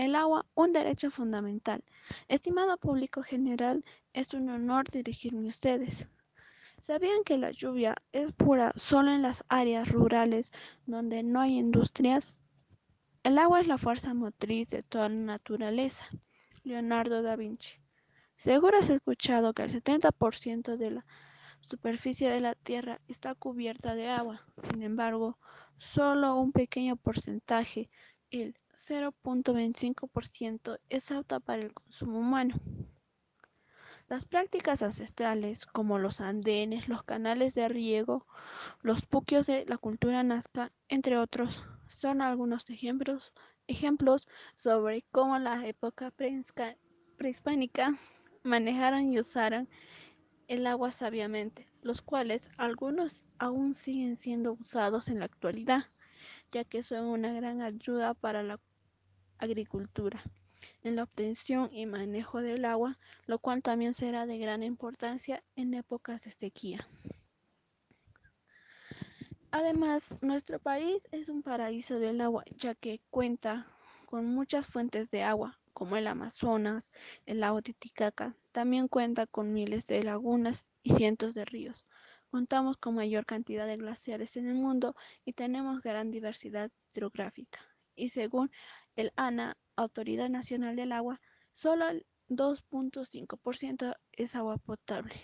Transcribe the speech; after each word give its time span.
El 0.00 0.14
agua, 0.14 0.46
un 0.54 0.72
derecho 0.72 1.10
fundamental. 1.10 1.84
Estimado 2.26 2.78
público 2.78 3.22
general, 3.22 3.84
es 4.14 4.32
un 4.32 4.48
honor 4.48 4.88
dirigirme 4.88 5.44
a 5.44 5.50
ustedes. 5.50 6.08
¿Sabían 6.80 7.22
que 7.22 7.36
la 7.36 7.50
lluvia 7.50 7.96
es 8.10 8.32
pura 8.32 8.72
solo 8.76 9.10
en 9.10 9.20
las 9.20 9.44
áreas 9.50 9.90
rurales 9.90 10.52
donde 10.86 11.22
no 11.22 11.38
hay 11.38 11.58
industrias? 11.58 12.38
El 13.24 13.36
agua 13.36 13.60
es 13.60 13.66
la 13.66 13.76
fuerza 13.76 14.14
motriz 14.14 14.70
de 14.70 14.82
toda 14.82 15.10
la 15.10 15.16
naturaleza. 15.16 16.06
Leonardo 16.64 17.20
da 17.20 17.36
Vinci. 17.36 17.78
Seguro 18.36 18.78
has 18.78 18.88
escuchado 18.88 19.52
que 19.52 19.64
el 19.64 19.70
70% 19.70 20.78
de 20.78 20.92
la 20.92 21.06
superficie 21.60 22.30
de 22.30 22.40
la 22.40 22.54
Tierra 22.54 23.02
está 23.06 23.34
cubierta 23.34 23.94
de 23.94 24.08
agua. 24.08 24.46
Sin 24.70 24.82
embargo, 24.82 25.38
solo 25.76 26.36
un 26.36 26.52
pequeño 26.52 26.96
porcentaje, 26.96 27.90
el 28.30 28.56
0.25%, 28.88 30.78
es 30.88 31.10
apta 31.10 31.40
para 31.40 31.62
el 31.62 31.74
consumo 31.74 32.18
humano. 32.18 32.54
Las 34.08 34.24
prácticas 34.24 34.82
ancestrales, 34.82 35.66
como 35.66 35.98
los 35.98 36.20
andenes, 36.20 36.88
los 36.88 37.02
canales 37.04 37.54
de 37.54 37.68
riego, 37.68 38.26
los 38.82 39.06
puquios 39.06 39.46
de 39.46 39.64
la 39.66 39.78
cultura 39.78 40.22
nazca, 40.22 40.72
entre 40.88 41.16
otros, 41.16 41.62
son 41.86 42.20
algunos 42.20 42.68
ejemplos, 42.70 43.32
ejemplos 43.68 44.26
sobre 44.56 45.04
cómo 45.12 45.38
la 45.38 45.64
época 45.66 46.12
prehispánica 47.16 47.98
manejaron 48.42 49.12
y 49.12 49.20
usaron 49.20 49.68
el 50.48 50.66
agua 50.66 50.90
sabiamente, 50.90 51.68
los 51.82 52.02
cuales 52.02 52.50
algunos 52.56 53.24
aún 53.38 53.74
siguen 53.74 54.16
siendo 54.16 54.54
usados 54.54 55.06
en 55.08 55.20
la 55.20 55.26
actualidad, 55.26 55.84
ya 56.50 56.64
que 56.64 56.82
son 56.82 57.06
una 57.06 57.32
gran 57.32 57.62
ayuda 57.62 58.14
para 58.14 58.42
la 58.42 58.60
agricultura 59.38 60.22
en 60.82 60.96
la 60.96 61.04
obtención 61.04 61.70
y 61.72 61.86
manejo 61.86 62.40
del 62.42 62.64
agua, 62.64 62.98
lo 63.26 63.38
cual 63.38 63.62
también 63.62 63.94
será 63.94 64.26
de 64.26 64.38
gran 64.38 64.62
importancia 64.62 65.42
en 65.56 65.74
épocas 65.74 66.24
de 66.24 66.30
sequía. 66.30 66.86
Además, 69.52 70.22
nuestro 70.22 70.60
país 70.60 71.08
es 71.10 71.28
un 71.28 71.42
paraíso 71.42 71.98
del 71.98 72.20
agua, 72.20 72.44
ya 72.56 72.74
que 72.74 73.00
cuenta 73.10 73.66
con 74.06 74.26
muchas 74.26 74.66
fuentes 74.68 75.10
de 75.10 75.22
agua, 75.22 75.58
como 75.72 75.96
el 75.96 76.06
Amazonas, 76.06 76.88
el 77.26 77.40
lago 77.40 77.60
Titicaca. 77.60 78.36
También 78.52 78.86
cuenta 78.86 79.26
con 79.26 79.52
miles 79.52 79.86
de 79.86 80.04
lagunas 80.04 80.66
y 80.82 80.94
cientos 80.94 81.34
de 81.34 81.44
ríos. 81.44 81.84
Contamos 82.30 82.76
con 82.76 82.94
mayor 82.94 83.26
cantidad 83.26 83.66
de 83.66 83.76
glaciares 83.76 84.36
en 84.36 84.48
el 84.48 84.54
mundo 84.54 84.94
y 85.24 85.32
tenemos 85.32 85.82
gran 85.82 86.10
diversidad 86.10 86.70
hidrográfica. 86.92 87.60
Y 87.96 88.10
según 88.10 88.50
el 88.96 89.12
ANA, 89.16 89.56
Autoridad 89.76 90.28
Nacional 90.28 90.76
del 90.76 90.92
Agua, 90.92 91.20
solo 91.52 91.88
el 91.88 92.06
2.5% 92.28 93.96
es 94.12 94.36
agua 94.36 94.58
potable. 94.58 95.14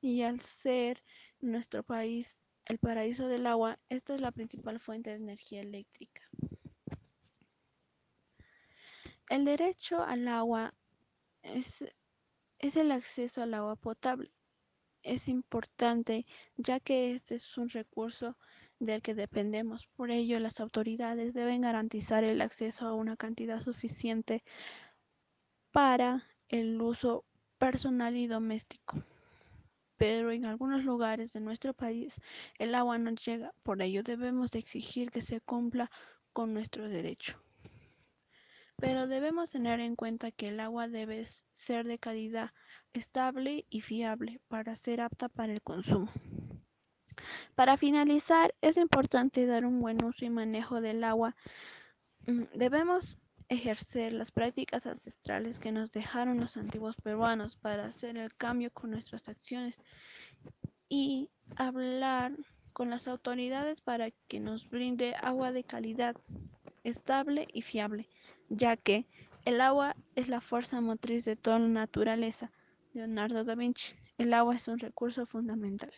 Y 0.00 0.22
al 0.22 0.40
ser 0.40 1.02
nuestro 1.40 1.82
país 1.82 2.36
el 2.66 2.78
paraíso 2.78 3.26
del 3.26 3.46
agua, 3.46 3.78
esta 3.88 4.14
es 4.14 4.20
la 4.20 4.30
principal 4.30 4.78
fuente 4.78 5.10
de 5.10 5.16
energía 5.16 5.62
eléctrica. 5.62 6.22
El 9.28 9.44
derecho 9.44 10.02
al 10.02 10.28
agua 10.28 10.72
es, 11.42 11.84
es 12.58 12.76
el 12.76 12.92
acceso 12.92 13.42
al 13.42 13.54
agua 13.54 13.76
potable. 13.76 14.30
Es 15.08 15.26
importante 15.26 16.26
ya 16.58 16.80
que 16.80 17.14
este 17.14 17.36
es 17.36 17.56
un 17.56 17.70
recurso 17.70 18.36
del 18.78 19.00
que 19.00 19.14
dependemos. 19.14 19.86
Por 19.86 20.10
ello, 20.10 20.38
las 20.38 20.60
autoridades 20.60 21.32
deben 21.32 21.62
garantizar 21.62 22.24
el 22.24 22.42
acceso 22.42 22.86
a 22.86 22.92
una 22.92 23.16
cantidad 23.16 23.58
suficiente 23.58 24.44
para 25.72 26.26
el 26.50 26.78
uso 26.82 27.24
personal 27.56 28.16
y 28.16 28.26
doméstico. 28.26 29.02
Pero 29.96 30.30
en 30.30 30.44
algunos 30.44 30.84
lugares 30.84 31.32
de 31.32 31.40
nuestro 31.40 31.72
país 31.72 32.20
el 32.58 32.74
agua 32.74 32.98
no 32.98 33.10
llega, 33.12 33.54
por 33.62 33.80
ello 33.80 34.02
debemos 34.02 34.54
exigir 34.54 35.10
que 35.10 35.22
se 35.22 35.40
cumpla 35.40 35.90
con 36.34 36.52
nuestro 36.52 36.86
derecho. 36.86 37.42
Pero 38.80 39.08
debemos 39.08 39.50
tener 39.50 39.80
en 39.80 39.96
cuenta 39.96 40.30
que 40.30 40.48
el 40.48 40.60
agua 40.60 40.88
debe 40.88 41.26
ser 41.52 41.86
de 41.86 41.98
calidad 41.98 42.50
estable 42.92 43.66
y 43.68 43.80
fiable 43.80 44.40
para 44.48 44.76
ser 44.76 45.00
apta 45.00 45.28
para 45.28 45.52
el 45.52 45.62
consumo. 45.62 46.10
Para 47.56 47.76
finalizar, 47.76 48.54
es 48.60 48.76
importante 48.76 49.46
dar 49.46 49.64
un 49.64 49.80
buen 49.80 50.02
uso 50.04 50.24
y 50.24 50.30
manejo 50.30 50.80
del 50.80 51.02
agua. 51.02 51.34
Mm, 52.26 52.44
debemos 52.54 53.18
ejercer 53.48 54.12
las 54.12 54.30
prácticas 54.30 54.86
ancestrales 54.86 55.58
que 55.58 55.72
nos 55.72 55.90
dejaron 55.90 56.38
los 56.38 56.56
antiguos 56.56 56.96
peruanos 56.96 57.56
para 57.56 57.86
hacer 57.86 58.16
el 58.16 58.34
cambio 58.36 58.70
con 58.70 58.90
nuestras 58.90 59.28
acciones 59.28 59.78
y 60.88 61.30
hablar 61.56 62.36
con 62.72 62.90
las 62.90 63.08
autoridades 63.08 63.80
para 63.80 64.10
que 64.28 64.38
nos 64.38 64.68
brinde 64.68 65.14
agua 65.20 65.50
de 65.50 65.64
calidad, 65.64 66.14
estable 66.84 67.48
y 67.52 67.62
fiable, 67.62 68.08
ya 68.48 68.76
que 68.76 69.06
el 69.44 69.60
agua 69.60 69.96
es 70.14 70.28
la 70.28 70.40
fuerza 70.40 70.80
motriz 70.80 71.24
de 71.24 71.36
toda 71.36 71.58
la 71.58 71.68
naturaleza. 71.68 72.52
Leonardo 72.92 73.44
da 73.44 73.54
Vinci, 73.54 73.94
el 74.18 74.34
agua 74.34 74.54
es 74.54 74.68
un 74.68 74.78
recurso 74.78 75.26
fundamental. 75.26 75.92